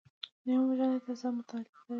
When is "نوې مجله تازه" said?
0.45-1.27